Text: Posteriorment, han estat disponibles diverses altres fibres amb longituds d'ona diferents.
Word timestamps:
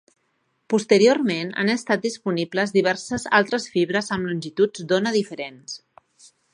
Posteriorment, 0.73 1.51
han 1.63 1.69
estat 1.73 2.07
disponibles 2.07 2.73
diverses 2.79 3.29
altres 3.41 3.69
fibres 3.77 4.13
amb 4.19 4.31
longituds 4.31 4.89
d'ona 4.93 5.17
diferents. 5.21 5.81